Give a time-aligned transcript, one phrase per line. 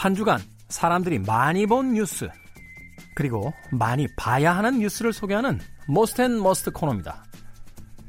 [0.00, 0.40] 한 주간
[0.70, 2.26] 사람들이 많이 본 뉴스
[3.14, 7.22] 그리고 많이 봐야 하는 뉴스를 소개하는 most and must 코너입니다.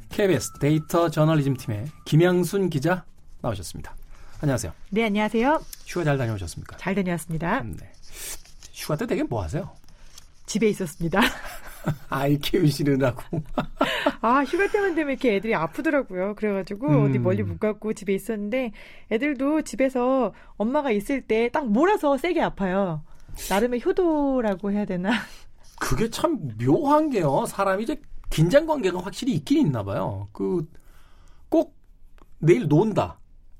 [0.07, 3.03] KBS 데이터 저널리즘 팀의 김양순 기자
[3.41, 3.93] 나오셨습니다.
[4.39, 4.71] 안녕하세요.
[4.91, 5.61] 네, 안녕하세요.
[5.85, 6.77] 휴가 잘 다녀오셨습니까?
[6.77, 7.61] 잘 다녀왔습니다.
[7.63, 7.91] 네.
[8.71, 9.69] 휴가 때 되게 뭐 하세요?
[10.45, 11.19] 집에 있었습니다.
[12.07, 13.43] 아이 키우시느라고.
[14.21, 16.35] 아, 휴가 때만 되면 이렇게 애들이 아프더라고요.
[16.35, 17.05] 그래가지고 음.
[17.05, 18.71] 어디 멀리 못 갔고 집에 있었는데
[19.11, 23.03] 애들도 집에서 엄마가 있을 때 딱 몰아서 세게 아파요.
[23.49, 25.11] 나름의 효도라고 해야 되나?
[25.79, 27.45] 그게 참 묘한 게요.
[27.47, 30.27] 사람이 이제 긴장 관계가 확실히 있긴 있나 봐요.
[30.31, 30.65] 그
[31.49, 31.75] 꼭
[32.39, 33.19] 내일 논다.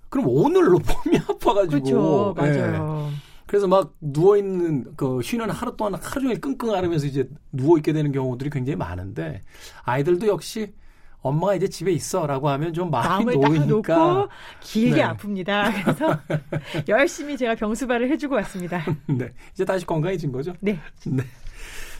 [0.10, 2.34] 그럼 오늘로 몸이 아파가지고.
[2.34, 3.10] 그렇죠, 맞아요.
[3.10, 3.16] 네.
[3.52, 7.92] 그래서 막 누워 있는 그 쉬는 하루 동안 하루 종일 끙끙 앓으면서 이제 누워 있게
[7.92, 9.42] 되는 경우들이 굉장히 많은데
[9.84, 10.74] 아이들도 역시
[11.20, 14.30] 엄마가 이제 집에 있어라고 하면 좀 많이 마음을 놓으니까 놓고
[14.62, 15.04] 길게 네.
[15.04, 15.84] 아픕니다.
[15.84, 16.18] 그래서
[16.88, 18.86] 열심히 제가 병수발을 해주고 왔습니다.
[19.08, 20.54] 네, 이제 다시 건강해진 거죠?
[20.62, 20.80] 네.
[21.06, 21.22] 네.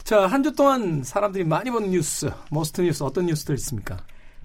[0.04, 3.98] 자, 한 주 동안 사람들이 많이 본 뉴스, most 뉴스 어떤 뉴스들 있습니까?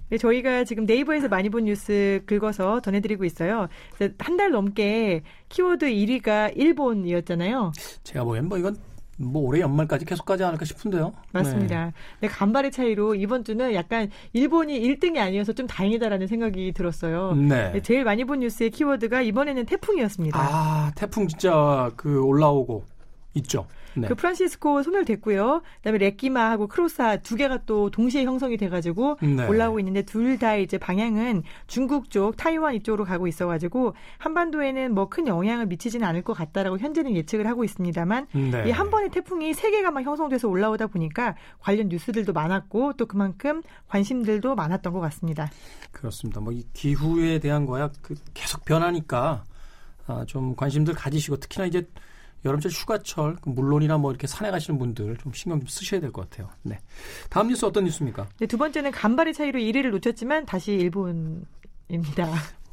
[0.10, 3.68] 네, 저희가 지금 네이버에서 많이 본 뉴스 긁어서 전해드리고 있어요.
[4.20, 7.72] 한 달 넘게 키워드 1위가 일본이었잖아요.
[8.04, 8.78] 제가 보기엔 뭐 이건
[9.20, 11.12] 뭐 올해 연말까지 계속 가지 않을까 싶은데요.
[11.32, 11.86] 맞습니다.
[11.86, 11.92] 네.
[12.22, 17.34] 네, 간발의 차이로 이번 주는 약간 일본이 1등이 아니어서 좀 다행이다라는 생각이 들었어요.
[17.34, 17.72] 네.
[17.72, 17.82] 네.
[17.82, 20.38] 제일 많이 본 뉴스의 키워드가 이번에는 태풍이었습니다.
[20.40, 22.86] 아, 태풍 진짜 그 올라오고
[23.34, 23.66] 있죠.
[23.98, 24.08] 네.
[24.08, 25.62] 그 프란시스코 소멸됐고요.
[25.78, 29.48] 그다음에 레끼마하고 크로사 두 개가 또 동시에 형성이 돼가지고 네.
[29.48, 35.26] 올라오고 있는데 둘 다 이제 방향은 중국 쪽, 타이완 이쪽으로 가고 있어가지고 한반도에는 뭐 큰
[35.26, 38.66] 영향을 미치지는 않을 것 같다라고 현재는 예측을 하고 있습니다만 네.
[38.68, 44.54] 이한 번의 태풍이 세 개가 막 형성돼서 올라오다 보니까 관련 뉴스들도 많았고 또 그만큼 관심들도
[44.56, 45.50] 많았던 것 같습니다.
[45.92, 46.42] 그렇습니다.
[46.42, 49.44] 뭐 이 기후에 대한 거야 그 계속 변하니까
[50.08, 51.88] 아, 좀 관심들 가지시고 특히나 이제
[52.46, 56.30] 여름철 휴가철 그 물론이나 뭐 이렇게 산에 가시는 분들 좀 신경 좀 쓰셔야 될 것
[56.30, 56.50] 같아요.
[56.64, 56.80] 네.
[57.30, 58.28] 다음 뉴스 어떤 뉴스입니까?
[58.40, 61.46] 네, 두 번째는 간발의 차이로 1위를 놓쳤지만 다시 일본입니다.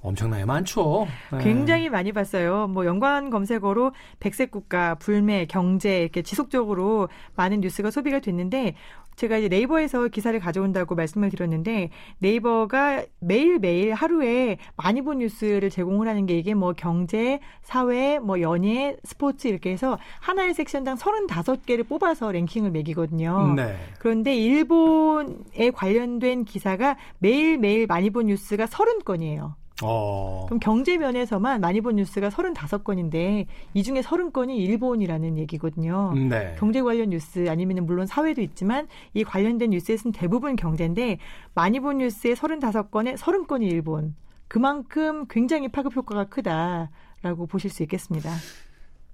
[0.04, 1.08] 엄청나게 많죠.
[1.32, 1.38] 네.
[1.42, 2.68] 굉장히 많이 봤어요.
[2.68, 8.74] 뭐 연관 검색어로 백색 국가, 불매, 경제 이렇게 지속적으로 많은 뉴스가 소비가 됐는데
[9.16, 16.26] 제가 이제 네이버에서 기사를 가져온다고 말씀을 드렸는데 네이버가 매일매일 하루에 많이 본 뉴스를 제공을 하는
[16.26, 22.72] 게 이게 뭐 경제, 사회, 뭐 연예, 스포츠 이렇게 해서 하나의 섹션당 35개를 뽑아서 랭킹을
[22.72, 23.54] 매기거든요.
[23.54, 23.76] 네.
[24.00, 29.54] 그런데 일본에 관련된 기사가 매일매일 많이 본 뉴스가 30건이에요.
[29.82, 30.44] 어.
[30.46, 36.12] 그럼 경제 면에서만 많이 본 뉴스가 35건인데 이 중에 30건이 일본이라는 얘기거든요.
[36.14, 36.54] 네.
[36.58, 41.18] 경제 관련 뉴스 아니면 물론 사회도 있지만 이 관련된 뉴스에서는 대부분 경제인데
[41.54, 44.14] 많이 본 뉴스의 35건에 30건이 일본.
[44.46, 48.30] 그만큼 굉장히 파급 효과가 크다라고 보실 수 있겠습니다.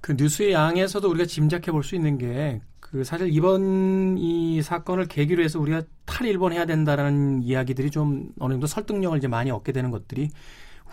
[0.00, 5.44] 그 뉴스의 양에서도 우리가 짐작해 볼 수 있는 게 그 사실 이번 이 사건을 계기로
[5.44, 10.30] 해서 우리가 탈일본해야 된다라는 이야기들이 좀 어느 정도 설득력을 이제 많이 얻게 되는 것들이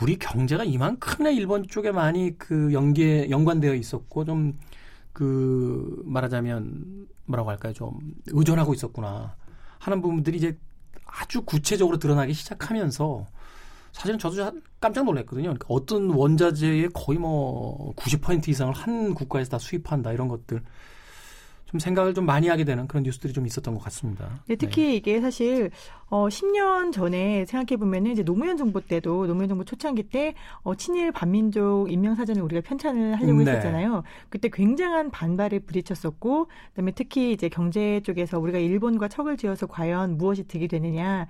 [0.01, 4.53] 우리 경제가 이만큼이나 일본 쪽에 많이 그 연계 연관되어 있었고 좀
[5.17, 7.73] 그 말하자면 뭐라고 할까요?
[7.73, 9.35] 좀 의존하고 있었구나
[9.79, 10.55] 하는 부분들이 이제
[11.07, 13.25] 아주 구체적으로 드러나기 시작하면서
[13.97, 15.45] 사실은 저도 깜짝 놀랐거든요.
[15.45, 20.61] 그러니까 어떤 원자재의 거의 뭐 90% 이상을 한 국가에서 다 수입한다 이런 것들
[21.69, 24.41] 좀 생각을 좀 많이 하게 되는 그런 뉴스들이 좀 있었던 것 같습니다.
[24.47, 24.95] 네, 특히 네.
[24.95, 25.69] 이게 사실
[26.09, 30.33] 어 10년 전에 생각해 보면은 이제 노무현 정부 때도 노무현 정부 초창기 때
[30.63, 33.51] 어, 친일 반민족 인명 사전을 우리가 편찬을 하려고 네.
[33.51, 34.03] 했었잖아요.
[34.29, 40.47] 그때 굉장한 반발을 부딪혔었고 그다음에 특히 이제 경제 쪽에서 우리가 일본과 척을 지어서 과연 무엇이
[40.47, 41.27] 득이 되느냐라는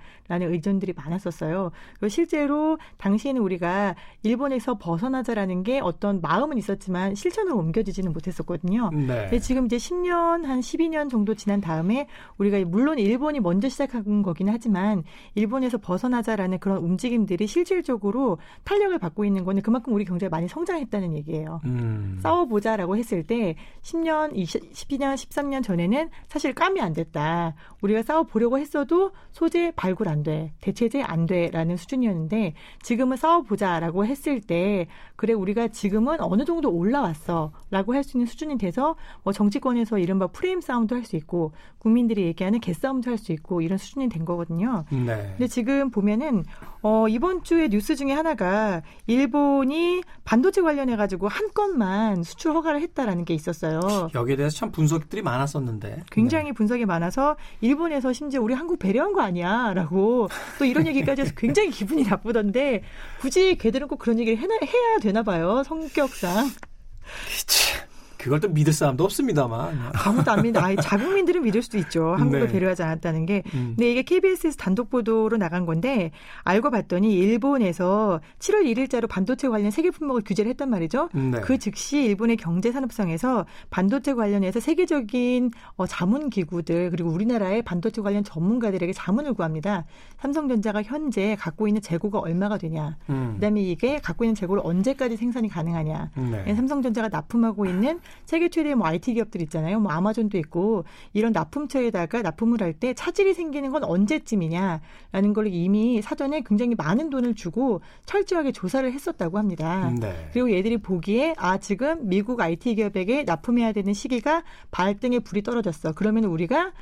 [0.52, 1.72] 의견들이 많았었어요.
[1.98, 8.90] 그리고 실제로 당시에는 우리가 일본에서 벗어나자라는 게 어떤 마음은 있었지만 실천으로 옮겨지지는 못했었거든요.
[8.92, 9.06] 네.
[9.06, 12.08] 근데 지금 이제 10년 한 12년 정도 지난 다음에
[12.38, 15.04] 우리가 물론 일본이 먼저 시작한 거긴 하지만
[15.34, 21.60] 일본에서 벗어나자라는 그런 움직임들이 실질적으로 탄력을 받고 있는 거는 그만큼 우리 경제가 많이 성장했다는 얘기예요.
[21.64, 22.18] 음.
[22.22, 27.54] 싸워보자라고 했을 때 10년, 20, 12년, 13년 전에는 사실 까미 안 됐다.
[27.82, 30.52] 우리가 싸워보려고 했어도 소재 발굴 안 돼.
[30.60, 38.08] 대체제 안 돼라는 수준이었는데 지금은 싸워보자라고 했을 때 그래 우리가 지금은 어느 정도 올라왔어라고 할
[38.08, 42.60] 수 있는 수준이 돼서 뭐 정치권에서 이 른바 프레임 싸움도 할 수 있고 국민들이 얘기하는
[42.60, 44.84] 개싸움도 할 수 있고 이런 수준이 된 거거든요.
[44.90, 45.34] 네.
[45.36, 46.44] 근데 지금 보면은
[46.82, 53.24] 어 이번 주에 뉴스 중에 하나가 일본이 반도체 관련해 가지고 한 건만 수출 허가를 했다라는
[53.24, 54.08] 게 있었어요.
[54.14, 56.02] 여기에 대해서 참 분석들이 많았었는데.
[56.10, 56.52] 굉장히 네.
[56.52, 60.28] 분석이 많아서 일본에서 심지어 우리 한국 배려한 거 아니야라고
[60.58, 62.82] 또 이런 얘기까지 해서 굉장히 기분이 나쁘던데
[63.20, 65.62] 굳이 걔들은 꼭 그런 얘기를 해나, 해야 되나 봐요.
[65.64, 66.48] 성격상.
[66.48, 67.87] 그
[68.18, 69.90] 걸 또 믿을 사람도 없습니다만.
[69.92, 72.14] 아무도 안 믿는, 아 자국민들은 믿을 수도 있죠.
[72.16, 72.52] 한국을 네.
[72.52, 73.42] 배려하지 않았다는 게.
[73.54, 73.74] 음.
[73.76, 76.10] 근데 이게 KBS에서 단독 보도로 나간 건데,
[76.44, 81.08] 알고 봤더니 일본에서 7월 1일자로 반도체 관련 세계 품목을 규제를 했단 말이죠.
[81.14, 81.40] 네.
[81.40, 88.22] 그 즉시 일본의 경제 산업성에서 반도체 관련해서 세계적인 어, 자문 기구들, 그리고 우리나라의 반도체 관련
[88.24, 89.84] 전문가들에게 자문을 구합니다.
[90.20, 92.96] 삼성전자가 현재 갖고 있는 재고가 얼마가 되냐.
[93.10, 93.32] 음.
[93.34, 96.10] 그 다음에 이게 갖고 있는 재고를 언제까지 생산이 가능하냐.
[96.14, 96.54] 네.
[96.54, 99.80] 삼성전자가 납품하고 있는 세계 최대의 뭐 IT 기업들 있잖아요.
[99.80, 106.42] 뭐 아마존도 있고 이런 납품처에다가 납품을 할 때 차질이 생기는 건 언제쯤이냐라는 걸 이미 사전에
[106.46, 109.92] 굉장히 많은 돈을 주고 철저하게 조사를 했었다고 합니다.
[109.98, 110.28] 네.
[110.32, 115.92] 그리고 얘들이 보기에 아 지금 미국 IT 기업에게 납품해야 되는 시기가 발등에 불이 떨어졌어.
[115.92, 116.72] 그러면 우리가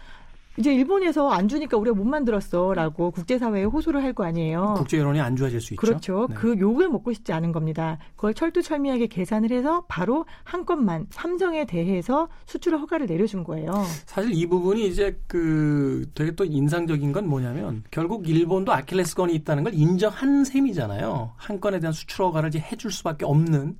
[0.58, 4.74] 이제 일본에서 안 주니까 우리가 못 만들었어라고 국제사회에 호소를 할 거 아니에요.
[4.78, 5.80] 국제 여론이 안 좋아질 수 있죠.
[5.80, 6.26] 그렇죠.
[6.30, 6.34] 네.
[6.36, 7.98] 그 욕을 먹고 싶지 않은 겁니다.
[8.14, 13.72] 그걸 철두철미하게 계산을 해서 바로 한 건만 삼성에 대해서 수출 허가를 내려준 거예요.
[14.06, 19.74] 사실 이 부분이 이제 그 되게 또 인상적인 건 뭐냐면 결국 일본도 아킬레스건이 있다는 걸
[19.74, 21.32] 인정한 셈이잖아요.
[21.36, 23.76] 한 건에 대한 수출 허가를 이제 해줄 수밖에 없는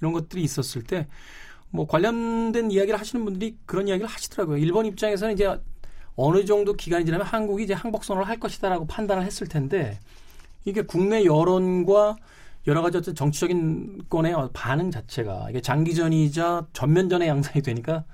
[0.00, 1.06] 이런 것들이 있었을 때.
[1.72, 4.56] 뭐 관련된 이야기를 하시는 분들이 그런 이야기를 하시더라고요.
[4.56, 5.56] 일본 입장에서는 이제
[6.16, 9.98] 어느 정도 기간이 지나면 한국이 이제 항복 선언을 할 것이다라고 판단을 했을 텐데
[10.64, 12.16] 이게 국내 여론과
[12.66, 18.04] 여러 가지 어떤 정치적인 건의 반응 자체가 이게 장기전이자 전면전의 양상이 되니까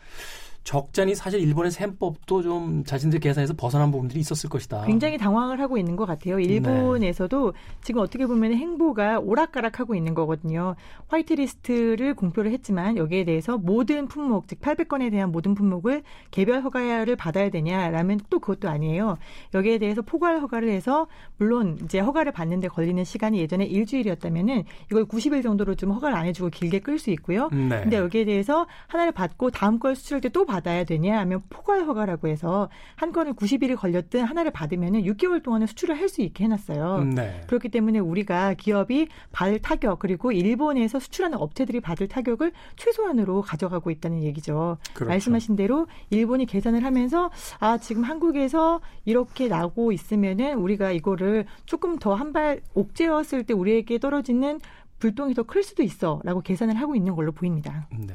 [0.66, 4.84] 적잖이 사실 일본의 셈법도 좀 자신들 계산에서 벗어난 부분들이 있었을 것이다.
[4.84, 6.40] 굉장히 당황을 하고 있는 것 같아요.
[6.40, 7.58] 일본에서도 네.
[7.82, 10.74] 지금 어떻게 보면 행보가 오락가락하고 있는 거거든요.
[11.08, 16.02] 화이트리스트를 공표를 했지만 여기에 대해서 모든 품목, 즉 800건에 대한 모든 품목을
[16.32, 19.18] 개별 허가를 받아야 되냐라면 또 그것도 아니에요.
[19.54, 25.44] 여기에 대해서 포괄 허가를 해서 물론 이제 허가를 받는데 걸리는 시간이 예전에 일주일이었다면은 이걸 90일
[25.44, 27.50] 정도로 좀 허가를 안 해주고 길게 끌 수 있고요.
[27.52, 27.82] 네.
[27.82, 30.56] 근데 여기에 대해서 하나를 받고 다음 걸 수출할 때 또 받.
[30.56, 35.99] 받아야 되냐 하면 포괄 허가라고 해서 한 건을 90일이 걸렸든 하나를 받으면은 6개월 동안은 수출을
[36.00, 37.03] 할 수 있게 해놨어요.
[37.17, 37.41] 네.
[37.49, 44.23] 그렇기 때문에 우리가 기업이 받을 타격 그리고 일본에서 수출하는 업체들이 받을 타격을 최소한으로 가져가고 있다는
[44.23, 44.79] 얘기죠.
[44.94, 45.08] 그렇죠.
[45.08, 52.14] 말씀하신 대로 일본이 계산을 하면서 아 지금 한국에서 이렇게 나고 있으면은 우리가 이거를 조금 더
[52.14, 54.61] 한 발 옥죄었을 때 우리에게 떨어지는
[55.00, 57.88] 불똥이 더 클 수도 있어라고 계산을 하고 있는 걸로 보입니다.
[57.91, 58.14] 네.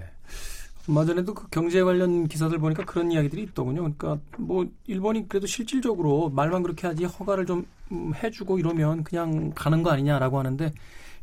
[0.87, 3.81] 얼마 전에도 그 경제 관련 기사들 보니까 그런 이야기들이 있더군요.
[3.81, 9.83] 그러니까 뭐 일본이 그래도 실질적으로 말만 그렇게 하지 허가를 좀 음, 해주고 이러면 그냥 가는
[9.83, 10.71] 거 아니냐라고 하는데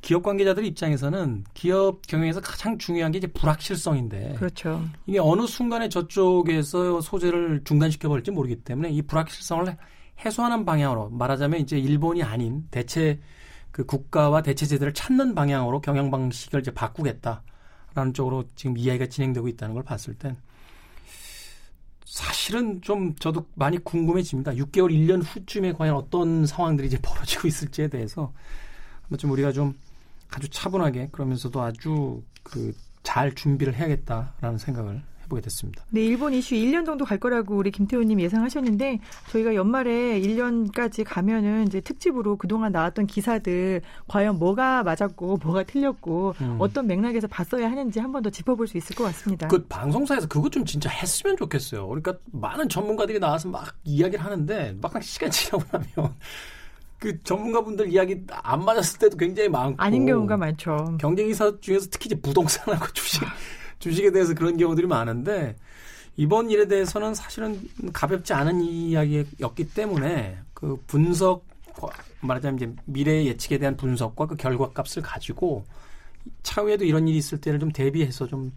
[0.01, 4.35] 기업 관계자들 입장에서는 기업 경영에서 가장 중요한 게 이제 불확실성인데.
[4.39, 4.83] 그렇죠.
[5.07, 9.77] 이게 어느 순간에 저쪽에서 소재를 중단시켜 버릴지 모르기 때문에 이 불확실성을
[10.25, 13.21] 해소하는 방향으로 말하자면 이제 일본이 아닌 대체
[13.71, 17.43] 그 국가와 대체 제도를 찾는 방향으로 경영 방식을 이제 바꾸겠다.
[17.99, 20.37] 라는 쪽으로 지금 이야기가 진행되고 있다는 걸 봤을 땐
[22.05, 24.53] 사실은 좀 저도 많이 궁금해집니다.
[24.53, 28.33] 6개월, 1년 후쯤에 과연 어떤 상황들이 이제 벌어지고 있을지에 대해서
[29.03, 29.75] 한번 좀 우리가 좀
[30.31, 32.73] 아주 차분하게 그러면서도 아주 그
[33.09, 35.85] 잘 준비를 해야겠다라는 생각을 해보게 됐습니다.
[35.91, 38.99] 네, 일본 이슈 1년 정도 갈 거라고 우리 김태호님 예상하셨는데
[39.31, 46.57] 저희가 연말에 1년까지 가면은 이제 특집으로 그동안 나왔던 기사들 과연 뭐가 맞았고 뭐가 틀렸고 음.
[46.59, 49.47] 어떤 맥락에서 봤어야 하는지 한 번 더 짚어볼 수 있을 것 같습니다.
[49.47, 51.87] 그 방송사에서 그것 좀 진짜 했으면 좋겠어요.
[51.87, 56.15] 그러니까 많은 전문가들이 나와서 막 이야기를 하는데 막상 시간 지나고 나면
[56.99, 60.97] 그 전문가분들 이야기 안 맞았을 때도 굉장히 많고 아닌 경우가 많죠.
[61.01, 63.23] 경쟁이사 중에서 특히 이제 부동산하고 주식
[63.79, 65.57] 주식에 대해서 그런 경우들이 많은데
[66.17, 67.61] 이번 일에 대해서는 사실은
[67.93, 71.47] 가볍지 않은 이야기였기 때문에 그 분석
[72.21, 75.65] 말하자면 이제 미래 예측에 대한 분석과 그 결과값을 가지고
[76.43, 78.53] 차후에도 이런 일이 있을 때를 좀 대비해서 좀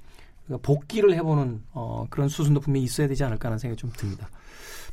[0.63, 4.27] 복귀를 해보는 어, 그런 수순도 분명히 있어야 되지 않을까 하는 생각이 좀 듭니다.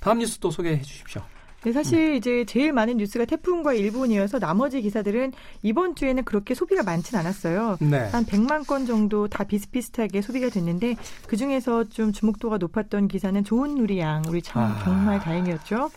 [0.00, 1.22] 다음 뉴스 또 소개해 주십시오.
[1.64, 2.14] 네, 사실 음.
[2.14, 7.78] 이제 제일 많은 뉴스가 태풍과 일본이어서 나머지 기사들은 이번 주에는 그렇게 소비가 많진 않았어요.
[7.80, 7.98] 네.
[8.10, 10.96] 한 100만 건 정도 다 비슷비슷하게 소비가 됐는데
[11.26, 14.80] 그 중에서 좀 주목도가 높았던 기사는 좋은 누리양 우리 참 아.
[14.84, 15.90] 정말 다행이었죠.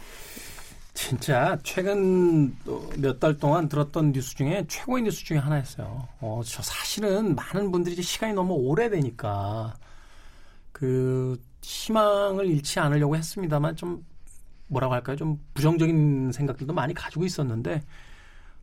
[0.93, 2.53] 진짜 최근
[2.97, 6.07] 몇 달 동안 들었던 뉴스 중에 최고의 뉴스 중에 하나였어요.
[6.19, 9.73] 어, 저 사실은 많은 분들이 이제 시간이 너무 오래되니까
[10.71, 14.03] 그 희망을 잃지 않으려고 했습니다만 좀
[14.71, 15.17] 뭐라고 할까요?
[15.17, 17.81] 좀 부정적인 생각들도 많이 가지고 있었는데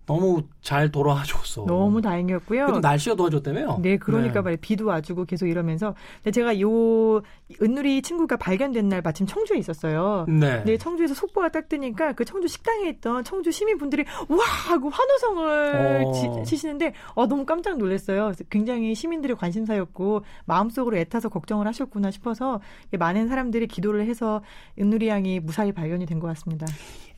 [0.08, 1.64] 너무 잘 돌아와줬어.
[1.66, 2.66] 너무 다행이었고요.
[2.66, 3.78] 그래도 날씨가 도와줬다며요?
[3.80, 4.40] 네, 그러니까 네.
[4.40, 4.58] 말이에요.
[4.60, 5.94] 비도 와주고 계속 이러면서.
[6.24, 7.20] 근데 제가 요
[7.62, 10.26] 은누리 친구가 발견된 날 마침 청주에 있었어요.
[10.28, 10.64] 네.
[10.64, 14.38] 네, 청주에서 속보가 딱 뜨니까 그 청주 식당에 있던 청주 시민분들이 와
[14.68, 16.42] 하고 환호성을 어.
[16.44, 18.32] 치시는데 어, 너무 깜짝 놀랐어요.
[18.50, 22.60] 굉장히 시민들의 관심사였고 마음속으로 애타서 걱정을 하셨구나 싶어서
[22.98, 24.42] 많은 사람들이 기도를 해서
[24.78, 26.66] 은누리 양이 무사히 발견이 된 것 같습니다.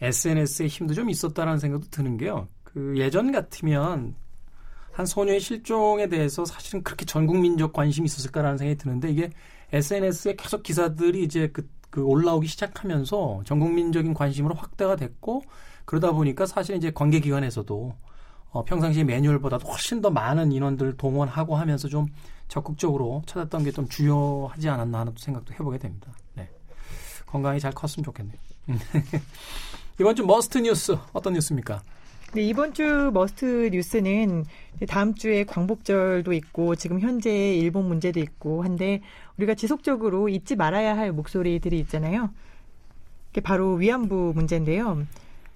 [0.03, 2.49] SNS에 힘도 좀 있었다라는 생각도 드는 게요.
[2.73, 4.15] 그 예전 같으면
[4.93, 9.31] 한 소녀의 실종에 대해서 사실은 그렇게 전 국민적 관심이 있었을까라는 생각이 드는데 이게
[9.73, 15.43] SNS에 계속 기사들이 이제 그, 그 올라오기 시작하면서 전 국민적인 관심으로 확대가 됐고
[15.85, 17.95] 그러다 보니까 사실 이제 관계기관에서도
[18.53, 22.07] 어, 평상시 매뉴얼보다도 훨씬 더 많은 인원들을 동원하고 하면서 좀
[22.49, 26.13] 적극적으로 찾았던 게 좀 주효하지 않았나 하는 생각도 해보게 됩니다.
[26.35, 26.51] 네.
[27.27, 28.37] 건강히 잘 컸으면 좋겠네요.
[30.01, 31.81] 이번 주 must 뉴스 어떤 뉴스입니까?
[32.33, 34.45] 네, 이번 주 must 뉴스는
[34.89, 39.01] 다음 주에 광복절도 있고 지금 현재 일본 문제도 있고 한데
[39.37, 42.31] 우리가 지속적으로 잊지 말아야 할 목소리들이 있잖아요.
[43.31, 45.07] 그게 바로 위안부 문제인데요.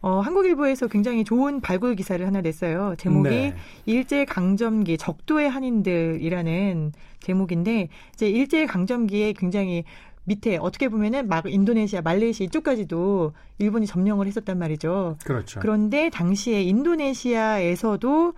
[0.00, 2.97] 어, 한국일보에서 굉장히 좋은 발굴 기사를 하나 냈어요.
[2.99, 3.54] 제목이 네.
[3.87, 9.85] 일제 강점기 적도의 한인들이라는 제목인데 이제 일제 강점기에 굉장히
[10.25, 15.16] 밑에 어떻게 보면은 막 인도네시아, 말레이시아 이쪽까지도 일본이 점령을 했었단 말이죠.
[15.25, 15.61] 그렇죠.
[15.61, 18.33] 그런데 당시에 인도네시아에서도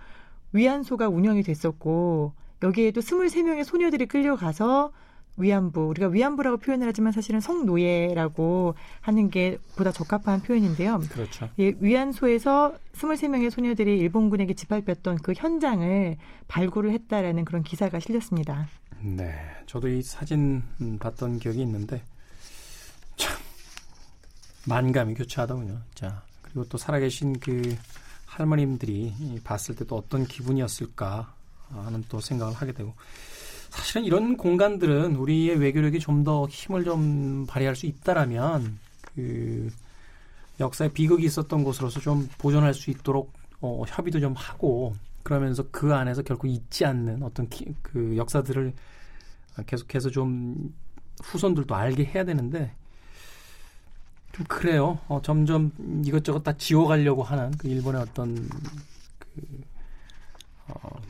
[0.53, 4.91] 위안소가 운영이 됐었고 여기에도 23명의 소녀들이 끌려가서
[5.37, 10.99] 위안부 우리가 위안부라고 표현을 하지만 사실은 성노예라고 하는 게 보다 적합한 표현인데요.
[11.11, 11.47] 그렇죠.
[11.59, 16.17] 예, 위안소에서 23명의 소녀들이 일본군에게 짓밟혔던 그 현장을
[16.47, 18.67] 발굴을 했다라는 그런 기사가 실렸습니다.
[19.01, 19.33] 네,
[19.67, 20.63] 저도 이 사진
[20.99, 22.01] 봤던 기억이 있는데
[23.15, 23.35] 참
[24.67, 25.79] 만감이 교차하더군요.
[25.93, 27.75] 자, 그리고 또 살아계신 그
[28.25, 31.33] 할머님들이 봤을 때 또 어떤 기분이었을까
[31.69, 32.93] 하는 또 생각을 하게 되고
[33.69, 38.79] 사실은 이런 공간들은 우리의 외교력이 좀 더 힘을 좀 발휘할 수 있다라면
[39.15, 39.69] 그
[40.59, 44.95] 역사의 비극이 있었던 곳으로서 좀 보존할 수 있도록 어, 협의도 좀 하고
[45.27, 48.73] 그러면서 그 안에서 결코 잊지 않는 어떤 기, 그 역사들을
[49.65, 50.73] 계속해서 좀
[51.21, 52.73] 후손들도 알게 해야 되는데
[54.31, 54.99] 좀 그래요.
[55.09, 55.73] 어, 점점
[56.05, 58.35] 이것저것 다 지워가려고 하는 그 일본의 어떤
[59.19, 59.41] 그
[59.75, 59.76] 어,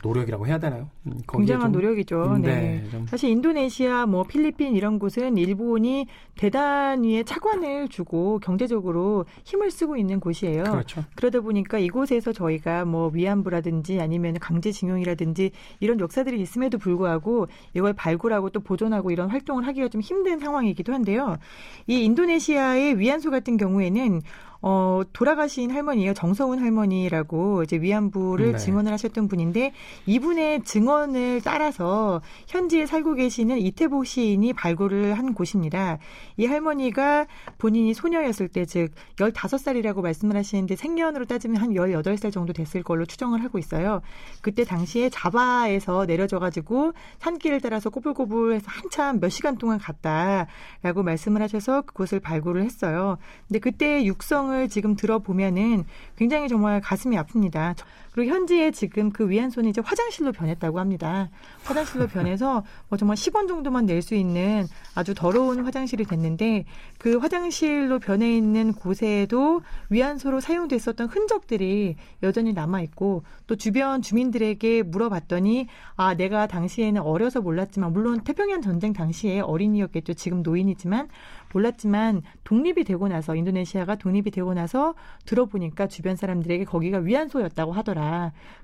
[0.02, 0.88] 노력이라고 해야 되나요?
[1.06, 2.22] 음, 굉장한 노력이죠.
[2.22, 2.88] 음, 네.
[2.90, 10.20] 네 사실 인도네시아, 뭐 필리핀 이런 곳은 일본이 대단히의 차관을 주고 경제적으로 힘을 쓰고 있는
[10.20, 10.64] 곳이에요.
[10.64, 11.04] 그렇죠.
[11.16, 15.50] 그러다 보니까 이곳에서 저희가 뭐 위안부라든지 아니면 강제징용이라든지
[15.80, 21.38] 이런 역사들이 있음에도 불구하고 이걸 발굴하고 또 보존하고 이런 활동을 하기가 좀 힘든 상황이기도 한데요.
[21.86, 24.22] 이 인도네시아의 위안소 같은 경우에는
[24.62, 26.14] 어, 돌아가신 할머니예요.
[26.14, 28.58] 정서운 할머니라고 이제 위안부를 네.
[28.58, 29.72] 증언을 하셨던 분인데
[30.06, 35.98] 이분의 증언을 따라서 현지에 살고 계시는 이태복 시인이 발굴을 한 곳입니다.
[36.36, 37.26] 이 할머니가
[37.58, 43.42] 본인이 소녀였을 때 즉 15살이라고 말씀을 하시는데 생년으로 따지면 한 18살 정도 됐을 걸로 추정을
[43.42, 44.02] 하고 있어요.
[44.42, 51.82] 그때 당시에 자바에서 내려져 가지고 산길을 따라서 꼬불꼬불해서 한참 몇 시간 동안 갔다라고 말씀을 하셔서
[51.82, 53.16] 그곳을 발굴을 했어요.
[53.48, 55.84] 근데 그때 육성 설명을 지금 들어보면은
[56.16, 57.76] 굉장히 정말 가슴이 아픕니다.
[58.18, 61.30] 그리고 현지에 지금 그 위안소는 이제 화장실로 변했다고 합니다.
[61.62, 66.64] 화장실로 변해서 뭐 정말 10원 정도만 낼 수 있는 아주 더러운 화장실이 됐는데
[66.98, 69.60] 그 화장실로 변해 있는 곳에도
[69.90, 77.92] 위안소로 사용됐었던 흔적들이 여전히 남아 있고 또 주변 주민들에게 물어봤더니 아 내가 당시에는 어려서 몰랐지만
[77.92, 80.14] 물론 태평양 전쟁 당시에 어린이였겠죠.
[80.14, 81.08] 지금 노인이지만
[81.52, 84.94] 몰랐지만 독립이 되고 나서 인도네시아가 독립이 되고 나서
[85.26, 88.07] 들어보니까 주변 사람들에게 거기가 위안소였다고 하더라.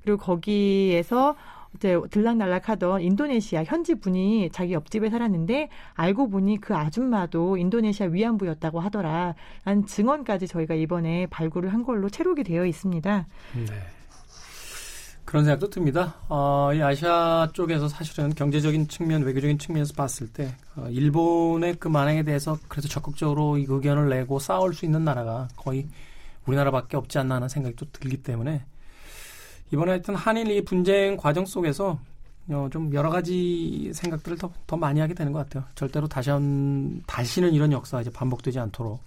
[0.02, 1.36] 그리고 거기에서
[1.76, 9.34] 이제 들락날락하던 인도네시아 현지 분이 자기 옆집에 살았는데 알고 보니 그 아줌마도 인도네시아 위안부였다고 하더라.
[9.64, 13.26] 한 증언까지 저희가 이번에 발굴을 한 걸로 체록이 되어 있습니다.
[13.54, 13.66] 네.
[15.24, 16.14] 그런 생각도 듭니다.
[16.28, 22.22] 어, 이 아시아 쪽에서 사실은 경제적인 측면, 외교적인 측면에서 봤을 때 어, 일본의 그 만행에
[22.22, 25.88] 대해서 그래서 적극적으로 이 의견을 내고 싸울 수 있는 나라가 거의
[26.46, 28.64] 우리나라밖에 없지 않나 하는 생각이 또 들기 때문에
[29.74, 31.98] 이번에 하여튼 한일 이 분쟁 과정 속에서
[32.48, 35.64] 어, 좀 여러 가지 생각들을 더, 더 많이 하게 되는 것 같아요.
[35.74, 39.00] 절대로 다시 한, 다시는 이런 역사가 이제 반복되지 않도록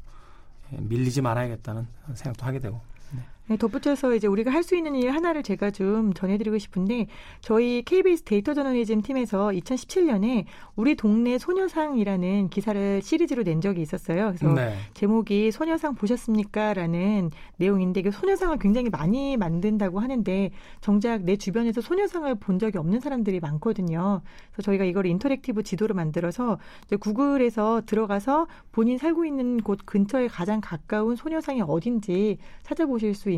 [0.74, 2.82] 예, 밀리지 말아야겠다는 생각도 하게 되고.
[3.12, 3.22] 네,
[3.56, 7.08] 덧붙여서 이제 우리가 할 수 있는 일 하나를 제가 좀 전해드리고 싶은데
[7.40, 10.44] 저희 KBS 데이터 저널리즘 팀에서 2017년에
[10.76, 14.34] 우리 동네 소녀상이라는 기사를 시리즈로 낸 적이 있었어요.
[14.36, 14.76] 그래서 네.
[14.94, 20.52] 제목이 소녀상 보셨습니까?라는 내용인데 그 소녀상을 굉장히 많이 만든다고 하는데
[20.82, 24.22] 정작 내 주변에서 소녀상을 본 적이 없는 사람들이 많거든요.
[24.52, 26.60] 그래서 저희가 이걸 interactive 지도로 만들어서
[27.00, 33.37] 구글에서 들어가서 본인 살고 있는 곳 근처에 가장 가까운 소녀상이 어딘지 찾아보실 수 있는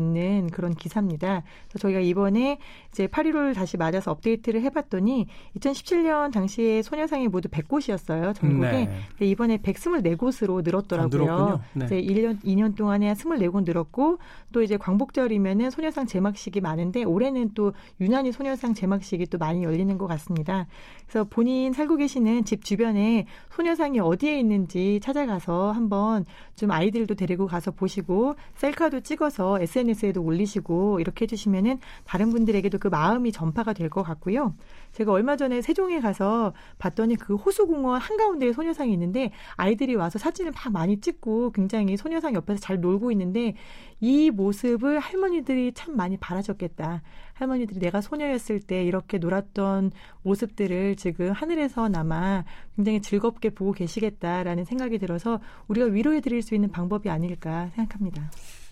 [0.50, 1.42] 그런 기사입니다.
[1.68, 2.58] 그래서 저희가 이번에
[2.90, 5.26] 이제 8.15를 다시 맞아서 업데이트를 해봤더니
[5.58, 8.34] 2017년 당시에 소녀상이 모두 100곳이었어요.
[8.34, 8.70] 전국에.
[8.70, 8.90] 네.
[9.10, 11.60] 근데 이번에 124곳으로 늘었더라고요.
[11.74, 11.84] 네.
[11.84, 14.18] 이제 1년, 2년 동안에 한 24곳 늘었고
[14.52, 20.06] 또 이제 광복절이면은 소녀상 제막식이 많은데 올해는 또 유난히 소녀상 제막식이 또 많이 열리는 것
[20.06, 20.66] 같습니다.
[21.06, 26.24] 그래서 본인 살고 계시는 집 주변에 소녀상이 어디에 있는지 찾아가서 한번
[26.56, 32.88] 좀 아이들도 데리고 가서 보시고 셀카도 찍어서 SNS 에도 올리시고 이렇게 해주시면은 다른 분들에게도 그
[32.88, 34.54] 마음이 전파가 될 것 같고요.
[34.92, 40.72] 제가 얼마 전에 세종에 가서 봤더니 그 호수공원 한가운데에 소녀상이 있는데 아이들이 와서 사진을 막
[40.72, 43.54] 많이 찍고 굉장히 소녀상 옆에서 잘 놀고 있는데
[44.00, 47.02] 이 모습을 할머니들이 참 많이 바라셨겠다.
[47.34, 49.92] 할머니들이 내가 소녀였을 때 이렇게 놀았던
[50.22, 52.44] 모습들을 지금 하늘에서나마
[52.76, 58.30] 굉장히 즐겁게 보고 계시겠다라는 생각이 들어서 우리가 위로해 드릴 수 있는 방법이 아닐까 생각합니다.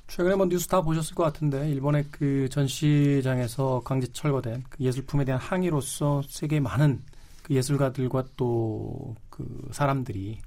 [0.08, 5.40] 최근에 뭐 뉴스 다 보셨을 것 같은데 일본의 그 전시장에서 강제 철거된 그 예술품에 대한
[5.40, 7.02] 항의로서 세계 많은
[7.42, 10.40] 그 예술가들과 또 그 사람들이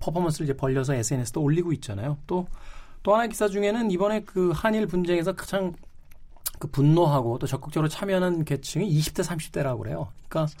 [0.00, 2.16] 퍼포먼스를 이제 벌려서 SNS도 올리고 있잖아요.
[2.26, 5.74] 또또 하나의 기사 중에는 이번에 그 한일 분쟁에서 가장
[6.58, 10.08] 그 분노하고 또 적극적으로 참여하는 계층이 20대 30대라고 그래요.
[10.28, 10.52] 그러니까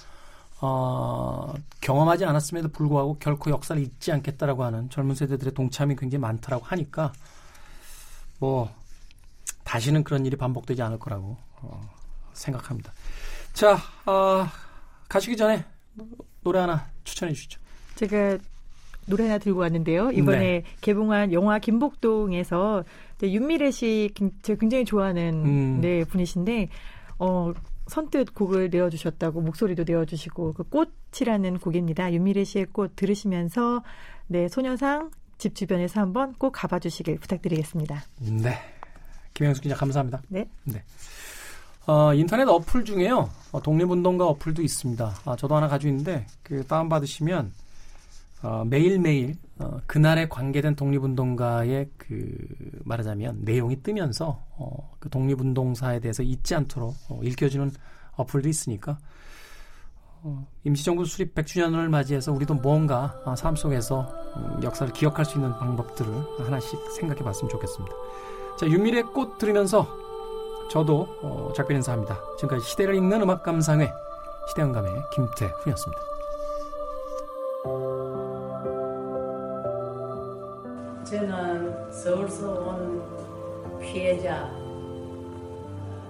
[0.60, 7.12] 어, 경험하지 않았음에도 불구하고 결코 역사를 잊지 않겠다라고 하는 젊은 세대들의 동참이 굉장히 많다라고 하니까
[8.42, 8.68] 뭐
[9.62, 11.80] 다시는 그런 일이 반복되지 않을 거라고 어,
[12.32, 12.92] 생각합니다.
[13.52, 14.44] 자, 어,
[15.08, 15.64] 가시기 전에
[16.42, 17.60] 노래 하나 추천해 주시죠.
[17.94, 18.38] 제가
[19.06, 20.10] 노래 하나 들고 왔는데요.
[20.10, 20.62] 이번에 네.
[20.80, 22.82] 개봉한 영화 김복동에서
[23.22, 25.80] 윤미래 씨 긴- 제가 굉장히 좋아하는 음.
[25.80, 26.68] 네, 분이신데
[27.20, 27.52] 어
[27.86, 32.12] 선뜻 곡을 내어주셨다고 목소리도 내어주시고 그 꽃이라는 곡입니다.
[32.12, 33.84] 윤미래 씨의 꽃 들으시면서
[34.26, 38.02] 네 소녀상 집 주변에서 한번 꼭 가봐 주시길 부탁드리겠습니다.
[38.20, 38.58] 네.
[39.34, 40.22] 김영수 기자 감사합니다.
[40.28, 40.46] 네.
[41.86, 43.28] 어, 인터넷 어플 중에요.
[43.50, 45.14] 어, 독립운동가 어플도 있습니다.
[45.24, 47.52] 아, 저도 하나 가지고 있는데 그 다운 받으시면
[48.42, 52.36] 어, 매일매일 어, 그날에 관계된 독립운동가의 그
[52.84, 57.70] 말하자면 내용이 뜨면서 어, 그 독립운동사에 대해서 잊지 않도록 어, 읽혀주는
[58.16, 58.96] 어플도 있으니까 어,
[60.64, 66.12] 임시정부 수립 100주년을 맞이해서 우리도 뭔가 아, 삶 속에서 음, 역사를 기억할 수 있는 방법들을
[66.40, 67.94] 하나씩 생각해 봤으면 좋겠습니다.
[68.58, 69.86] 자, 윤미래 꽃 들으면서
[70.70, 72.18] 저도 어, 작별 인사합니다.
[72.36, 73.92] 지금까지 시대를 읽는 음악 감상회
[74.48, 76.02] 시대음감의 김태훈이었습니다.
[81.04, 83.02] 저는 서울서 온
[83.80, 84.50] 피해자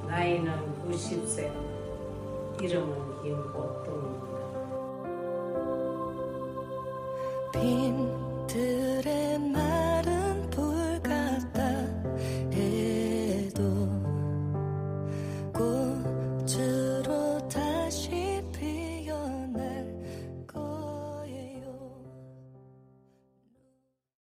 [0.07, 0.53] 나이는
[0.88, 1.51] 90세
[2.62, 4.43] 이름은 김복동입니다.
[7.53, 8.12] 빈